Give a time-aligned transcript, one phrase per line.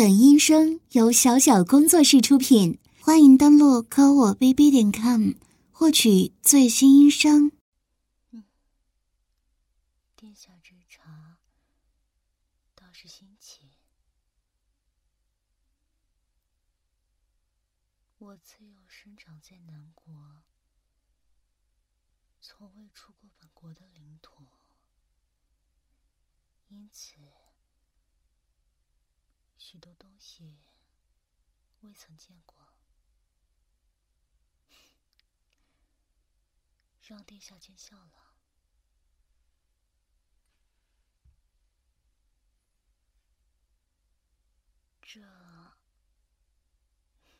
[0.00, 5.32] 本音声由小小工作室出品，欢迎登录科我 bb 点 com
[5.70, 7.52] 获取最新音声。
[8.30, 8.42] 嗯，
[10.16, 11.36] 殿下之茶
[12.74, 13.60] 倒是新奇。
[18.16, 20.14] 我自幼生长在南国，
[22.40, 24.46] 从未出过本国的领土，
[26.68, 27.16] 因此。
[29.70, 30.58] 许多东西
[31.82, 32.56] 未曾见过，
[37.06, 38.34] 让殿下见笑了。
[45.00, 45.20] 这，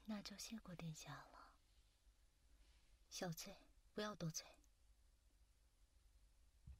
[0.05, 1.51] 那就谢过殿下了。
[3.11, 3.57] 小翠，
[3.93, 4.47] 不要多嘴，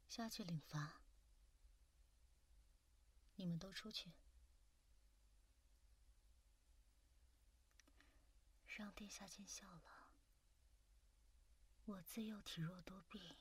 [0.09, 1.01] 下去领罚。
[3.35, 4.13] 你们都出去。
[8.81, 10.15] 让殿下见笑了。
[11.85, 13.37] 我自幼体弱多病，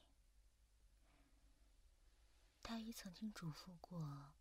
[2.61, 4.33] 太医曾经嘱咐过，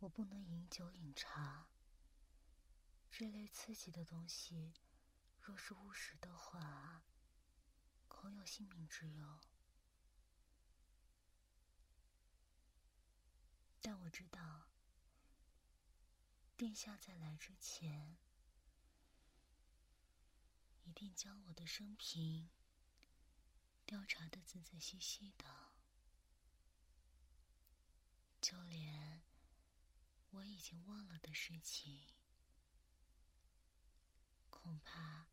[0.00, 1.70] 我不能饮酒饮茶。
[3.10, 4.74] 这类刺激的东西，
[5.40, 7.02] 若是误食的话，
[8.08, 9.40] 恐有性命之忧。
[13.80, 14.68] 但我知道，
[16.54, 18.18] 殿下在来之前。
[20.84, 22.50] 一定将我的生平
[23.86, 25.44] 调查的仔仔细细的，
[28.40, 29.22] 就连
[30.30, 32.00] 我已经忘了的事情，
[34.48, 35.26] 恐怕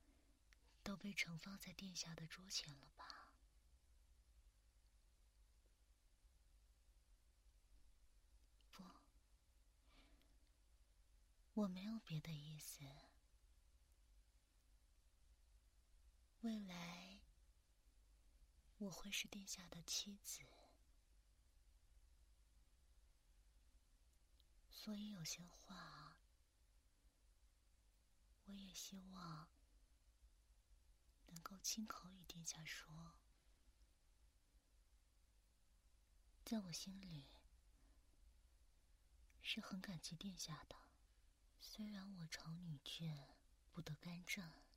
[0.84, 3.34] 都被盛放在殿下的桌前了吧？
[8.72, 8.84] 不，
[11.54, 13.09] 我没有别的意思。
[16.42, 17.20] 未来，
[18.78, 20.40] 我会是殿下的妻子，
[24.70, 26.22] 所以有些话，
[28.46, 29.50] 我也希望
[31.28, 33.16] 能够亲口与殿下说。
[36.46, 37.28] 在我心里，
[39.42, 40.78] 是很感激殿下的，
[41.60, 43.36] 虽然我朝女眷，
[43.74, 44.69] 不得干政。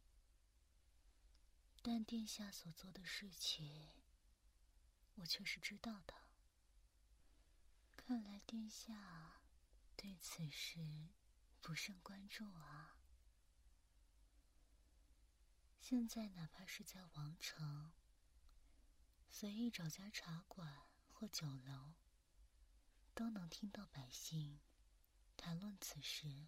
[1.84, 3.90] 但殿下所做的事情，
[5.16, 6.14] 我却是知道的。
[7.96, 9.42] 看来殿下
[9.96, 11.08] 对此事
[11.60, 12.98] 不甚关注啊。
[15.80, 17.92] 现在哪怕是在王城，
[19.28, 21.94] 随意找家茶馆或酒楼，
[23.12, 24.60] 都能听到百姓
[25.36, 26.46] 谈论此事。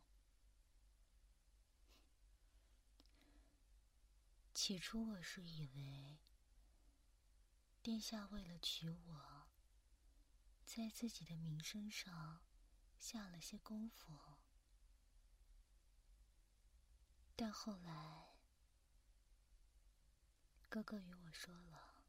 [4.66, 6.18] 起初我是以为，
[7.82, 9.46] 殿下为了娶我，
[10.64, 12.40] 在自己的名声上
[12.98, 14.38] 下了些功夫。
[17.36, 18.38] 但后来，
[20.70, 22.06] 哥哥与我说了，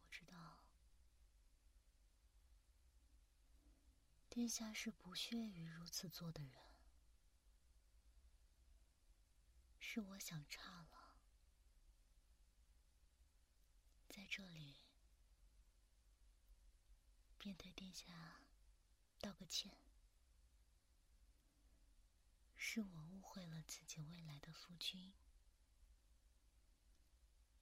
[0.00, 0.64] 我知道，
[4.28, 6.73] 殿下是不屑于如此做的人。
[9.94, 11.14] 是我想差了，
[14.08, 14.74] 在这里
[17.38, 18.40] 便对殿下
[19.20, 19.70] 道个歉。
[22.56, 25.14] 是我误会了自己未来的夫君，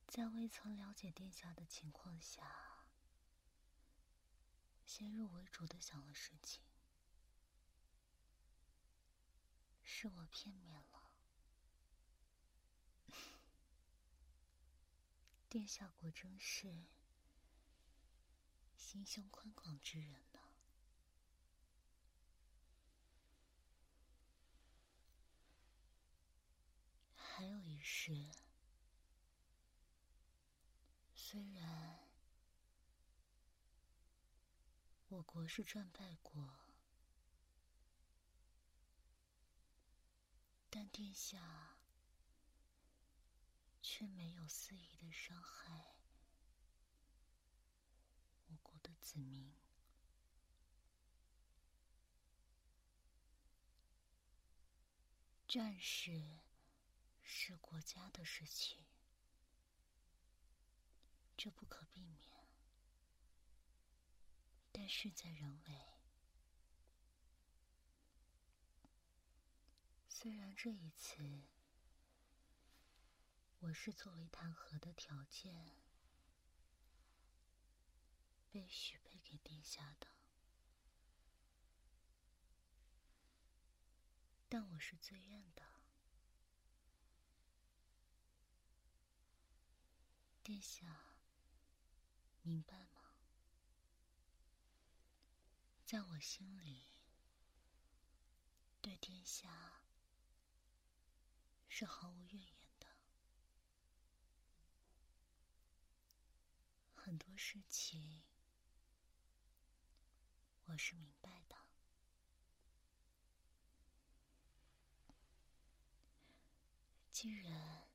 [0.09, 2.87] 在未曾了解殿下的情况下，
[4.87, 6.63] 先入为主的想了事情，
[9.83, 10.92] 是我片面了。
[15.53, 16.87] 殿下果真是
[18.75, 20.41] 心胸宽广之人呢。
[27.15, 28.31] 还有一事，
[31.15, 32.09] 虽然
[35.09, 36.49] 我国是战败国，
[40.71, 41.72] 但殿下。
[43.95, 45.93] 却没有肆意的伤害
[48.47, 49.53] 我国的子民。
[55.47, 56.41] 战事
[57.21, 58.83] 是国家的事情，
[61.37, 62.47] 这不可避免。
[64.73, 65.99] 但事在人为，
[70.09, 71.43] 虽然这一次
[73.63, 75.77] 我是作为弹劾的条件
[78.51, 80.09] 被许配给殿下的，
[84.49, 85.63] 但我是自愿的。
[90.43, 91.15] 殿下，
[92.43, 93.15] 明白吗？
[95.87, 96.89] 在我心里，
[98.81, 99.85] 对殿下
[101.69, 102.89] 是毫无怨言的。
[107.05, 108.23] 很多事情，
[110.67, 111.57] 我是明白的。
[117.11, 117.91] 既然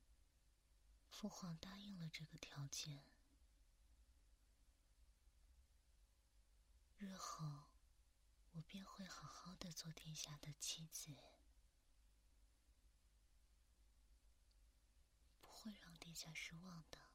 [1.10, 3.02] 父皇答应了这个条件，
[6.98, 7.70] 日后
[8.52, 11.16] 我便会好好的做殿下的妻子，
[15.40, 17.07] 不会让殿下失望的。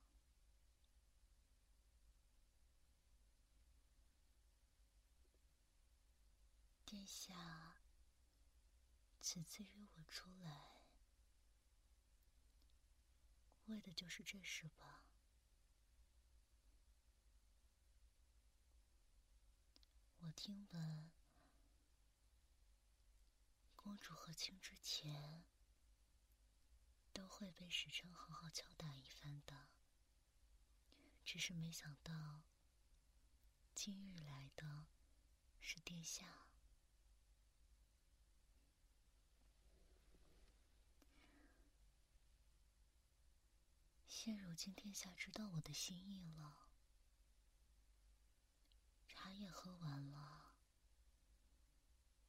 [6.93, 7.35] 殿下
[9.19, 10.83] 此次约我出来，
[13.65, 15.03] 为的就是这事吧？
[20.19, 21.11] 我听闻，
[23.75, 25.43] 公主和卿之前
[27.15, 29.71] 都会被使臣好好敲打一番的，
[31.25, 32.43] 只是没想到
[33.75, 34.85] 今日来的
[35.59, 36.52] 是殿下。
[44.25, 46.69] 现如今，殿下知道我的心意了。
[49.09, 50.55] 茶也喝完了，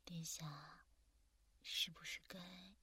[0.03, 0.87] 殿下
[1.61, 2.73] 是不是该……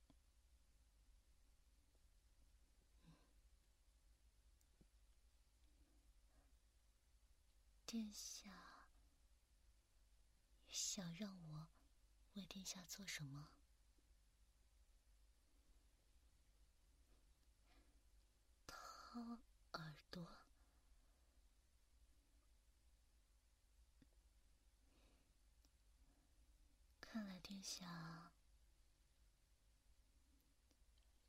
[7.85, 8.53] 殿下
[10.69, 11.67] 想让我
[12.35, 13.49] 为殿下做什么？
[19.13, 19.21] 掏
[19.73, 20.25] 耳朵。
[27.01, 28.31] 看来殿下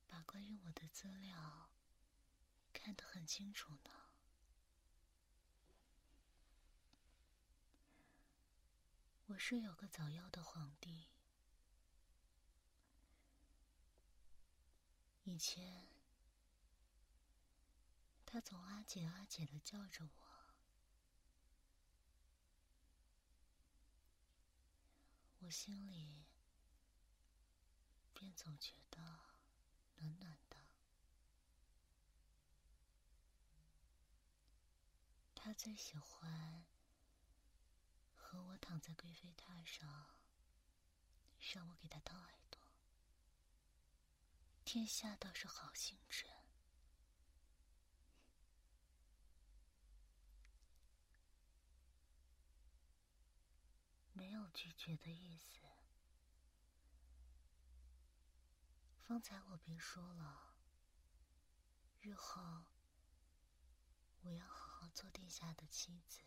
[0.08, 1.72] 把关于我的资料
[2.72, 3.90] 看得很清楚呢。
[9.26, 11.08] 我是有个早夭的皇帝，
[15.24, 16.01] 以前。
[18.34, 20.10] 他总阿姐阿姐的叫着我，
[25.40, 26.28] 我心里
[28.14, 29.02] 便总觉得
[29.98, 30.56] 暖暖的。
[35.36, 36.64] 他最喜欢
[38.16, 40.16] 和我躺在贵妃榻上，
[41.54, 42.62] 让我给他掏耳朵。
[44.64, 46.41] 天下倒是好心人。
[54.22, 55.62] 没有拒绝的意思。
[59.02, 60.54] 方才我便说了，
[62.02, 62.66] 日后
[64.22, 66.20] 我要好好做殿下的妻子。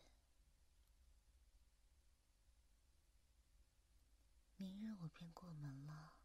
[4.56, 6.16] 明日我便过门了。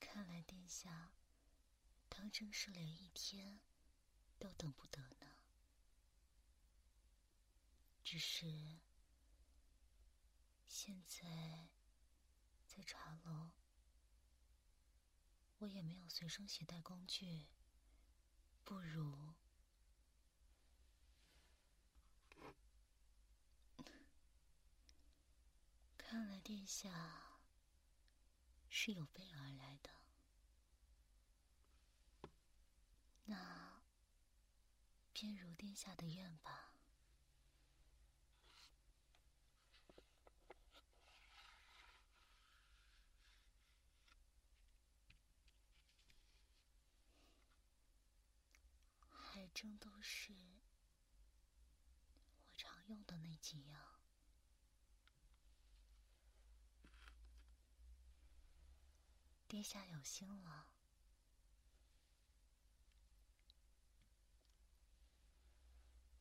[0.00, 1.12] 看来殿下
[2.08, 3.60] 当真是连一天
[4.40, 5.28] 都等不得呢。
[8.02, 8.80] 只是。
[10.74, 11.68] 现在
[12.66, 13.50] 在茶楼，
[15.58, 17.46] 我也没有随身携带工具，
[18.64, 19.34] 不如
[25.98, 27.38] 看来殿下
[28.70, 29.90] 是有备而来的，
[33.26, 33.82] 那
[35.12, 36.71] 便如殿下的愿吧。
[49.54, 50.32] 正都是
[52.40, 53.80] 我常用的那几样。
[59.46, 60.66] 殿下有心了，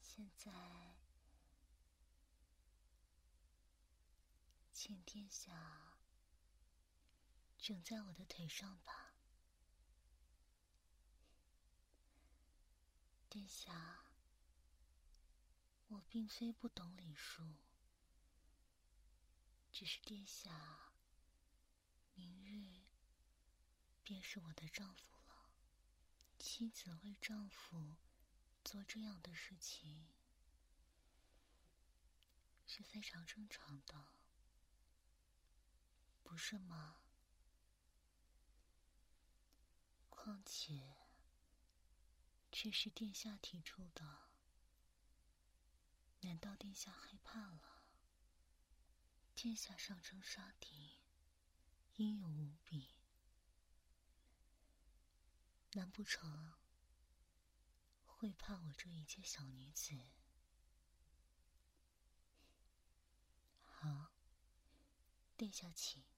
[0.01, 0.51] 现在
[4.73, 5.97] 请殿下
[7.57, 9.00] 枕在我的腿上吧，
[13.31, 14.03] 殿下。
[15.88, 17.55] 我并非不懂礼数，
[19.71, 20.91] 只是殿下，
[22.13, 22.81] 明日
[24.03, 25.47] 便是我的丈夫了。
[26.39, 27.95] 妻子为丈夫
[28.65, 30.09] 做这样的事情
[32.67, 34.07] 是非常正常的，
[36.21, 36.97] 不是吗？
[40.09, 41.00] 况且，
[42.51, 44.29] 却是殿下提出的。
[46.22, 47.84] 难道殿下害怕了？
[49.34, 51.00] 殿下上阵杀敌，
[51.96, 52.93] 英勇无比，
[55.72, 56.53] 难不成
[58.05, 59.96] 会怕我这一介小女子？
[63.63, 64.12] 好，
[65.36, 66.10] 殿下请。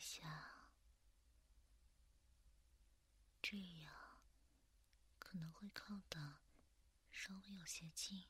[0.00, 0.22] 下，
[3.42, 3.92] 这样
[5.18, 6.38] 可能会靠的
[7.12, 8.24] 稍微有些近。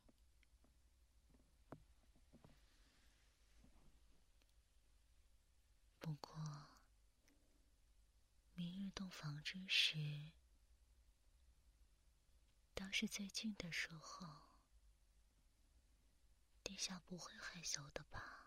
[6.00, 6.42] 不过，
[8.54, 10.32] 明日洞房之时，
[12.74, 14.26] 当是最近的时候，
[16.64, 18.38] 殿下不会害羞的吧？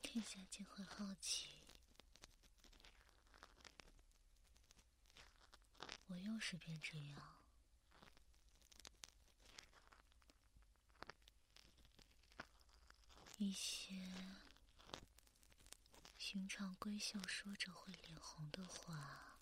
[0.00, 1.50] 殿下竟会好奇，
[6.08, 7.22] 我又是变这样。
[13.36, 13.92] 一些
[16.16, 19.36] 寻常闺秀说着会脸红的话，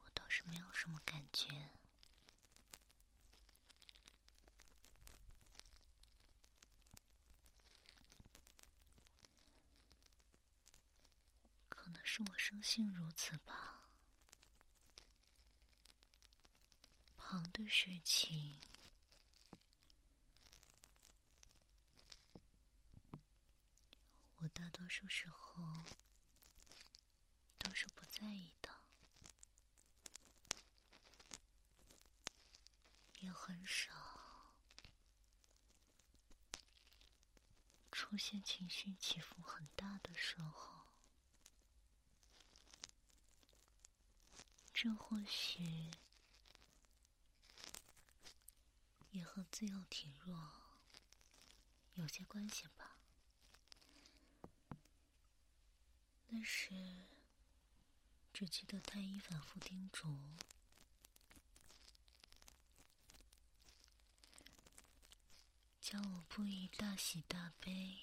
[0.00, 1.70] 我倒是没有什么感觉。
[12.16, 13.88] 是我生性如此吧。
[17.16, 18.60] 旁的事情，
[24.36, 25.84] 我大多数时候
[27.58, 28.70] 都是不在意的，
[33.22, 33.90] 也很少
[37.90, 40.73] 出现情绪起伏很大的时候。
[44.84, 45.88] 这或许
[49.12, 50.38] 也和自幼体弱
[51.94, 52.98] 有些关系吧。
[56.28, 56.74] 那时
[58.34, 60.18] 只记得太医反复叮嘱，
[65.80, 68.00] 叫我不宜大喜大悲。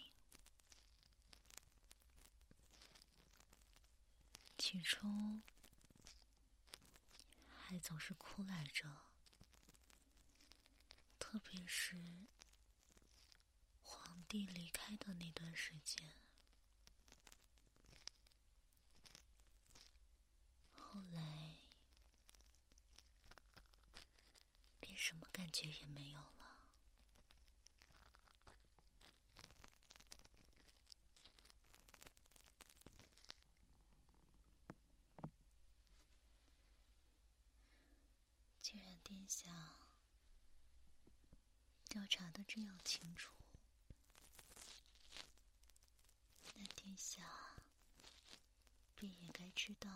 [4.58, 5.42] 起初。
[7.72, 8.86] 还总是哭来着，
[11.18, 11.96] 特别是
[13.82, 16.12] 皇帝离开的那段时间。
[20.76, 21.60] 后来，
[24.82, 26.28] 便什么感觉也没有了。
[39.04, 39.50] 殿下
[41.90, 43.32] 调查的这样清楚，
[46.56, 47.24] 那殿下
[48.98, 49.90] 便也该知道，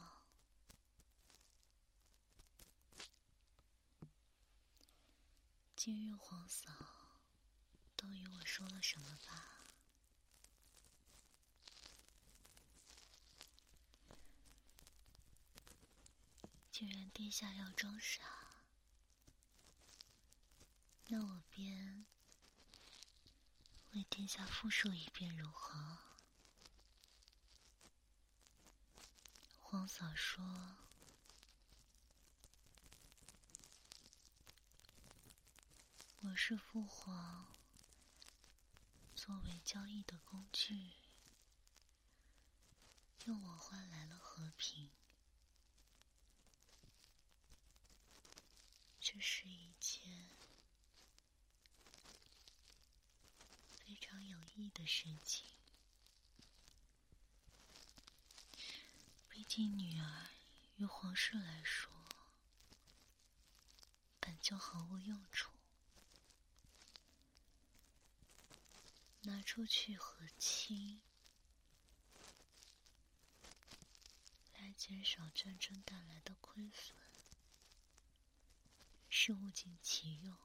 [5.75, 6.71] 今日皇嫂
[7.97, 9.51] 都与我说了什么吧？
[16.71, 18.44] 既然殿下要装傻。
[21.07, 22.03] 那我便
[23.93, 25.99] 为殿下复述一遍，如何？
[29.59, 30.77] 皇嫂说
[36.21, 37.55] ：“我是父皇
[39.15, 40.93] 作为交易的工具，
[43.25, 44.89] 用我换来了和平。
[48.99, 50.31] 这是一件
[53.95, 55.47] 非常有益的事情。
[59.29, 60.27] 毕竟，女儿
[60.75, 61.89] 于皇室来说，
[64.19, 65.49] 本就毫无用处。
[69.21, 70.99] 拿出去和亲，
[74.55, 76.93] 来减少战争带来的亏损，
[79.07, 80.44] 是物尽其用。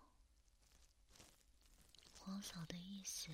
[2.31, 3.29] 皇嫂的意思，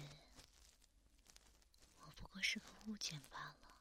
[1.99, 3.77] 我不过是个物件罢了。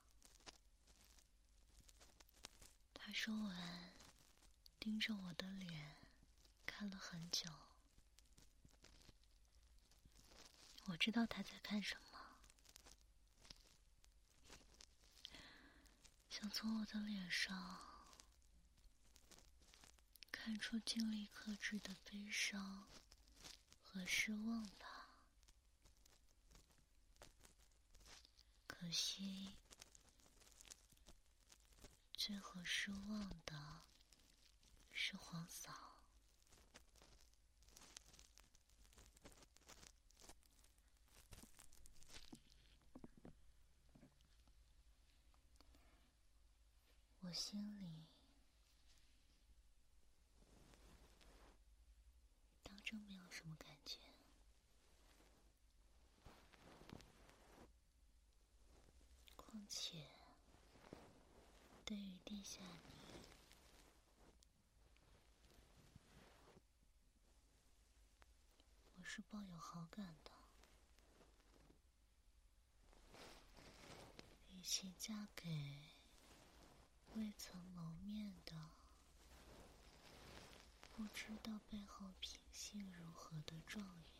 [2.93, 3.93] 他说完，
[4.77, 5.95] 盯着我的脸
[6.65, 7.49] 看了很久。
[10.87, 12.19] 我知道他在看什么，
[16.29, 17.79] 想从我的脸上
[20.29, 22.85] 看出尽力克制的悲伤
[23.81, 24.94] 和失望吧。
[28.85, 29.55] 可惜，
[32.13, 33.81] 最后失望的
[34.91, 35.73] 是皇嫂。
[47.21, 48.05] 我心里
[52.61, 53.97] 当真没有什么感觉，
[59.35, 60.05] 况且
[61.85, 62.97] 对于地下你，
[68.97, 70.31] 我是抱有好感的，
[74.49, 75.45] 与其嫁给。
[77.13, 78.53] 未曾谋面的，
[80.81, 84.14] 不知道背后品性如何的状元，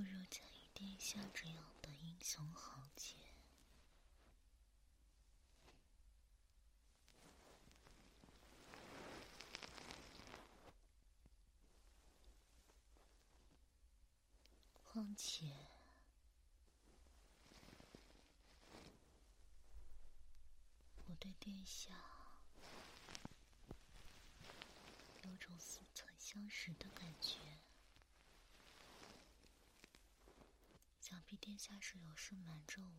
[0.00, 3.16] 不如嫁与殿下这样的英雄豪杰。
[14.84, 15.44] 况且，
[21.08, 21.90] 我对殿下
[25.24, 27.36] 有种似曾相识的感觉，
[31.30, 32.90] 想必殿下是有事瞒着我，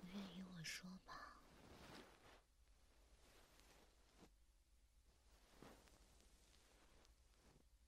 [0.00, 1.36] 不愿与我说吧。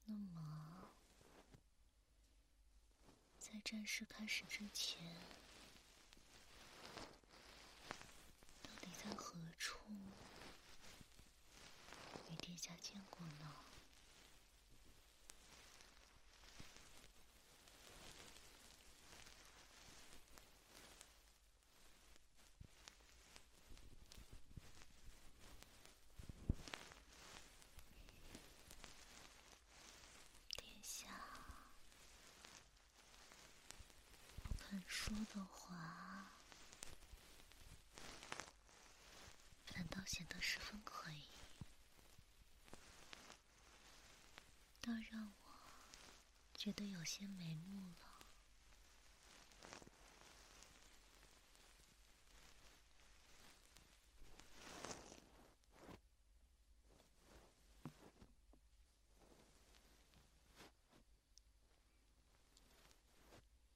[0.04, 0.90] 那么，
[3.38, 5.02] 在战事开始之前，
[8.62, 9.78] 到底在何处
[12.30, 13.54] 与殿下见过呢？
[34.86, 36.30] 说的话，
[39.66, 41.22] 反倒显得十分可疑，
[44.80, 45.48] 倒让我
[46.52, 47.94] 觉得有些眉目了。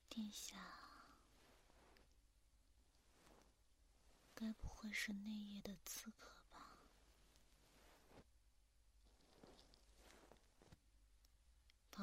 [0.09, 0.79] 殿下。
[4.35, 6.38] 该不会是那夜的刺客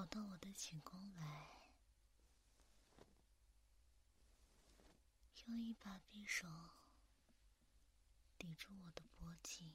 [0.05, 1.71] 跑到我的寝宫来，
[5.47, 6.47] 用一把匕首
[8.37, 9.73] 抵住我的脖颈，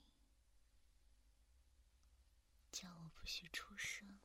[2.71, 4.21] 叫我不许出声，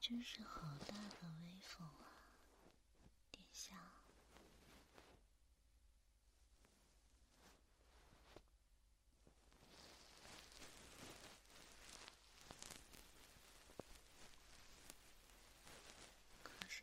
[0.00, 2.30] 真是好大的威风啊，
[3.32, 3.74] 殿下！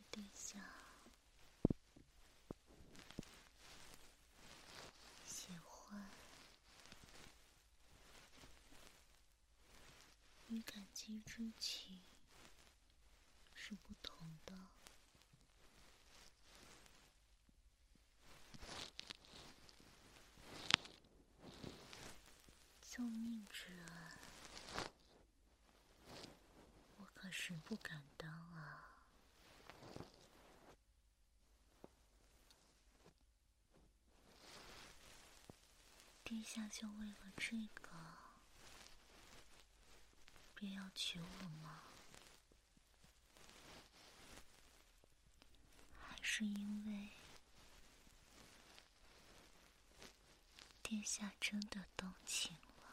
[0.09, 0.59] 殿下，
[5.27, 5.53] 喜
[10.47, 12.03] 与感激之情
[13.53, 14.53] 是不同的。
[22.81, 24.89] 救命之恩，
[26.97, 29.03] 我可是不敢当啊！
[36.23, 37.96] 殿下就为了这个，
[40.99, 41.25] 娶我
[41.61, 41.83] 吗？
[45.95, 47.11] 还是因为
[50.81, 52.57] 殿下真的动情？
[52.79, 52.83] 了？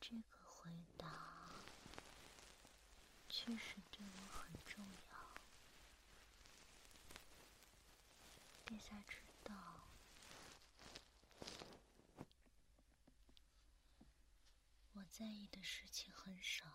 [0.00, 1.06] 这个回答
[3.28, 3.76] 确实
[4.66, 4.98] 重要。
[8.68, 9.54] 陛下知道，
[14.92, 16.66] 我在意的事情很少，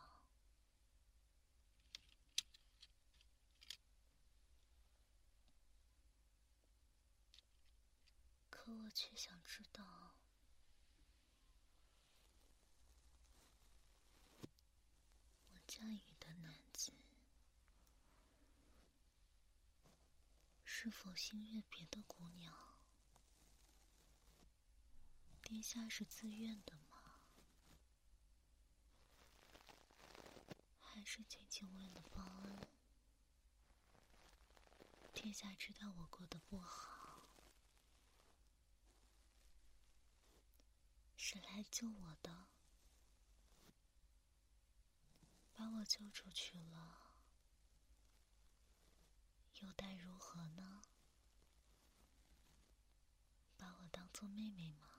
[8.50, 9.84] 可我却想知道。
[15.68, 16.94] 下雨的男子
[20.84, 22.54] 是否心悦别的姑娘？
[25.42, 27.22] 殿下是自愿的吗？
[30.82, 32.68] 还是仅仅为了报恩？
[35.14, 37.30] 殿下知道我过得不好，
[41.16, 42.48] 是来救我的。
[45.54, 47.03] 把我救出去了，
[49.64, 50.82] 又待如何呢？
[53.58, 54.90] 把我当做妹妹吗？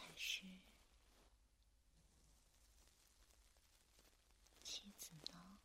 [0.00, 0.44] 还是
[4.64, 5.58] 妻子呢？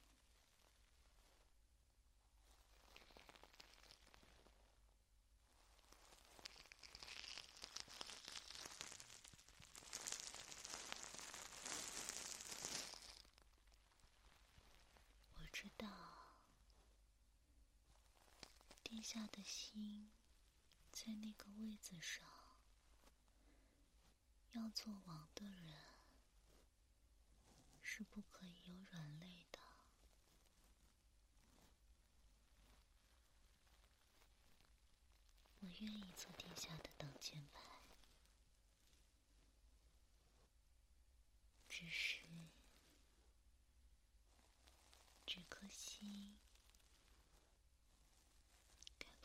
[19.06, 20.10] 下的心，
[20.92, 22.26] 在那个位子上，
[24.54, 25.78] 要做王的人
[27.82, 29.60] 是不可以有软肋的。
[35.60, 37.62] 我愿意做殿下的挡箭牌，
[41.70, 42.22] 只是
[45.26, 46.38] 这颗心。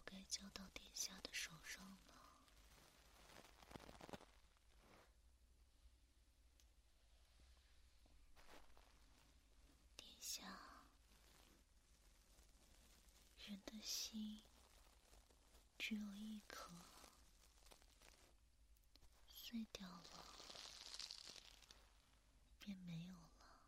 [0.04, 1.98] 该交到殿下的手上呢？
[9.96, 10.42] 殿下，
[13.46, 14.42] 人心
[15.78, 16.72] 只有一颗，
[19.28, 20.38] 碎掉了
[22.58, 23.60] 便没有了。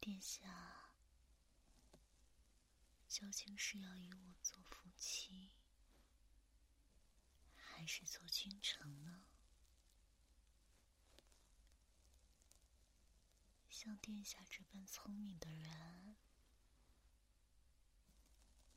[0.00, 0.74] 殿下。
[3.08, 5.52] 究竟是要与我做夫妻，
[7.56, 9.24] 还是做君臣呢？
[13.86, 16.16] 像殿下这般聪明的人，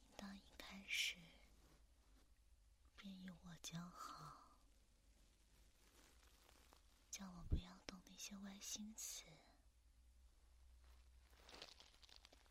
[0.03, 1.15] 应当一开始
[2.95, 4.51] 便与我交好，
[7.09, 9.23] 叫我不要动那些歪心思，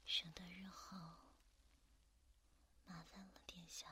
[0.05, 0.99] 省得日后。
[2.87, 3.87] 麻烦了，殿下。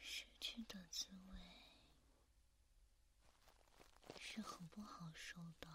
[0.00, 1.38] 失去的滋味
[4.18, 5.68] 是很不好受的。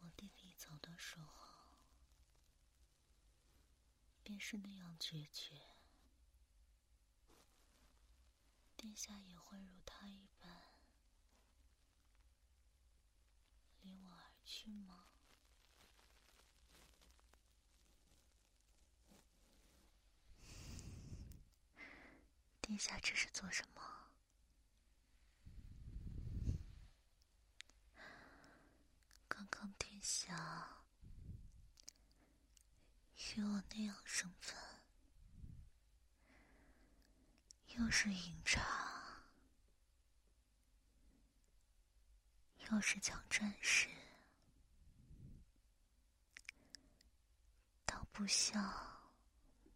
[0.00, 1.70] 我弟弟走的时候，
[4.30, 5.60] 便是那样决绝。
[8.76, 10.48] 殿下也会如他一般
[13.82, 15.04] 离我而去吗？
[22.62, 23.82] 殿下这是做什么？
[29.28, 30.79] 刚刚殿下
[33.32, 34.56] 给我那样身份，
[37.76, 38.60] 又是饮茶，
[42.72, 43.86] 又是讲战事，
[47.86, 48.60] 倒不像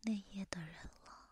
[0.00, 1.28] 那夜的人了。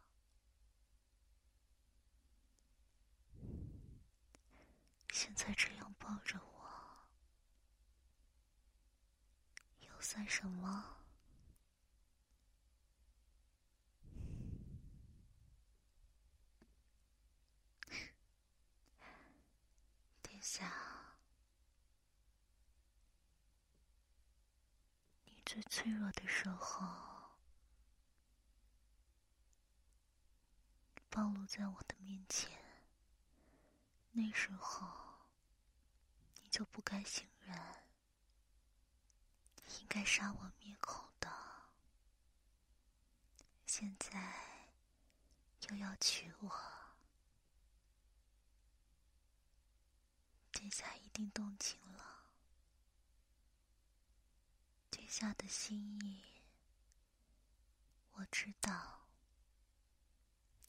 [5.12, 6.70] 现在这样抱着我，
[9.80, 10.98] 又算什么？
[20.44, 20.74] 下，
[25.24, 26.86] 你最脆弱的时候，
[31.10, 32.50] 暴露在我的面前，
[34.12, 34.88] 那时候
[36.40, 37.54] 你就不该醒人，
[39.78, 41.30] 应该杀我灭口的。
[43.66, 44.34] 现在
[45.68, 46.50] 又要娶我。
[50.50, 52.11] 殿下一定动情了，
[54.92, 56.22] 殿下的心意
[58.12, 59.08] 我知道，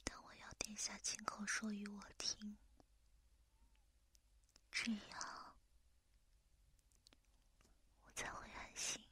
[0.06, 2.56] 但我要殿下亲口说与我听，
[4.72, 5.56] 这样
[8.06, 9.04] 我才会安心。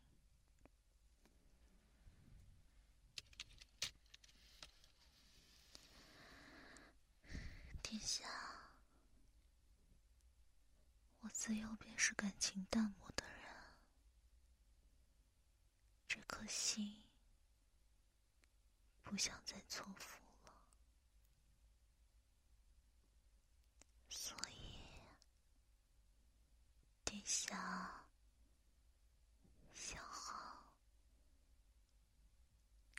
[7.81, 8.25] 殿下。
[11.19, 13.43] 我自幼便是感情淡漠的人，
[16.07, 17.01] 这颗心
[19.03, 20.51] 不想再错付了，
[24.09, 24.75] 所以
[27.05, 28.03] 殿下
[29.73, 30.73] 想好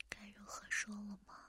[0.09, 1.39] 该如何说了吗？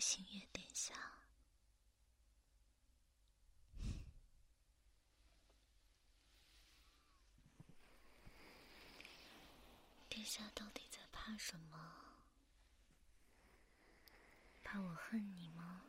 [0.00, 0.94] 星月殿下，
[10.08, 11.94] 殿下到底在怕什么？
[14.62, 15.82] 怕我恨你吗？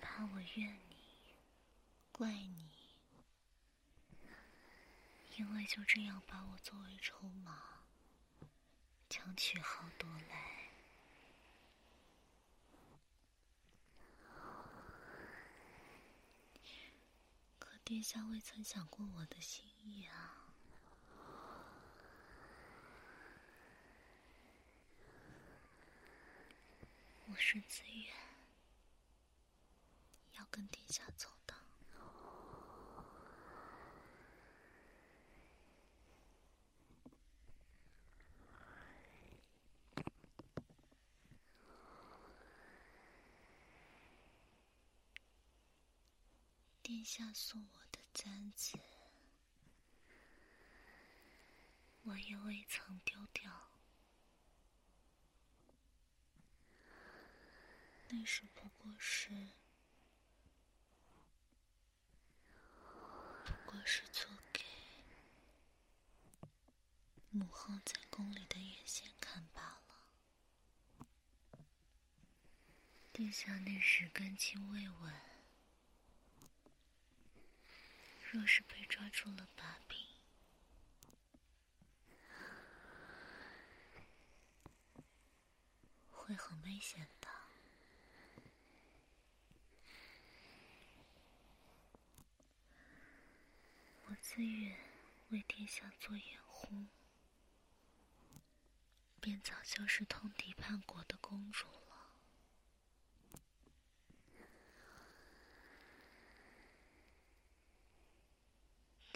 [0.00, 0.96] 怕我怨你、
[2.12, 2.70] 怪你？
[5.36, 7.79] 因为就这样把我作为筹码。
[9.10, 10.70] 强取好多来，
[17.58, 20.46] 可殿下未曾想过我的心意啊！
[27.26, 28.14] 我是自愿
[30.34, 31.39] 要跟殿下走。
[46.90, 48.76] 殿下送我的簪子，
[52.02, 53.48] 我也未曾丢掉。
[58.08, 59.28] 那时不过是，
[63.44, 64.64] 不过是做给
[67.30, 71.06] 母后在宫里的眼线看罢了。
[73.12, 75.29] 殿下那时根基未稳。
[78.32, 79.98] 若是被抓住了把柄，
[86.12, 87.28] 会很危险的。
[94.04, 94.78] 我自愿
[95.30, 96.86] 为殿下做掩护，
[99.20, 101.66] 便早就是通敌叛国的公主。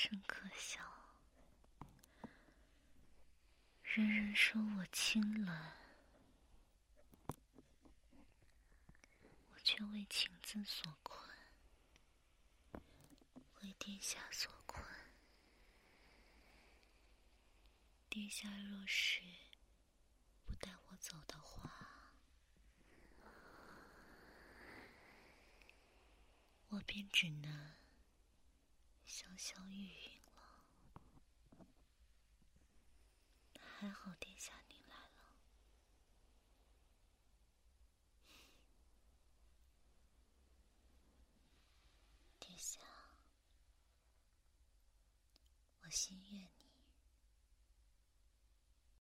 [0.07, 0.85] 真可笑！
[3.85, 5.73] 人人说我清冷，
[9.55, 11.27] 我却为情字所困，
[13.63, 14.85] 为殿下所困。
[18.11, 19.23] 殿下若是
[20.45, 21.71] 不带我走的话，
[26.69, 27.73] 我便只能。
[29.15, 30.43] 香消玉殒了。
[33.63, 35.23] 还好殿下你来了，
[42.41, 42.81] 殿下，
[45.85, 46.54] 我心愿。